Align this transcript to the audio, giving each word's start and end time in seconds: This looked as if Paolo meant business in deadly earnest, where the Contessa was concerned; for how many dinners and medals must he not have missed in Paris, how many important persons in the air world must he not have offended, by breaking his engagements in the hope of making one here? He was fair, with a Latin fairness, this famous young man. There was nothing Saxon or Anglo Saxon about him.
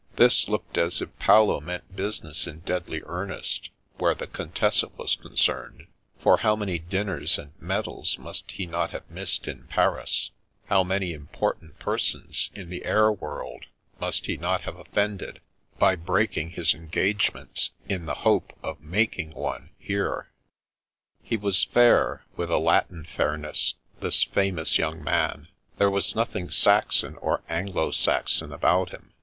This 0.15 0.47
looked 0.49 0.79
as 0.79 0.99
if 0.99 1.15
Paolo 1.19 1.59
meant 1.59 1.95
business 1.95 2.47
in 2.47 2.61
deadly 2.61 3.03
earnest, 3.05 3.69
where 3.99 4.15
the 4.15 4.25
Contessa 4.25 4.87
was 4.97 5.13
concerned; 5.13 5.85
for 6.17 6.37
how 6.37 6.55
many 6.55 6.79
dinners 6.79 7.37
and 7.37 7.51
medals 7.59 8.17
must 8.17 8.49
he 8.49 8.65
not 8.65 8.89
have 8.89 9.07
missed 9.11 9.47
in 9.47 9.67
Paris, 9.67 10.31
how 10.65 10.83
many 10.83 11.13
important 11.13 11.77
persons 11.77 12.49
in 12.55 12.69
the 12.69 12.83
air 12.83 13.11
world 13.11 13.65
must 13.99 14.25
he 14.25 14.37
not 14.37 14.61
have 14.61 14.75
offended, 14.75 15.39
by 15.77 15.95
breaking 15.95 16.49
his 16.49 16.73
engagements 16.73 17.69
in 17.87 18.07
the 18.07 18.15
hope 18.25 18.53
of 18.63 18.81
making 18.81 19.29
one 19.35 19.69
here? 19.77 20.31
He 21.21 21.37
was 21.37 21.63
fair, 21.65 22.25
with 22.35 22.49
a 22.49 22.57
Latin 22.57 23.03
fairness, 23.05 23.75
this 23.99 24.23
famous 24.23 24.79
young 24.79 25.03
man. 25.03 25.47
There 25.77 25.91
was 25.91 26.15
nothing 26.15 26.49
Saxon 26.49 27.17
or 27.17 27.43
Anglo 27.47 27.91
Saxon 27.91 28.51
about 28.51 28.89
him. 28.89 29.13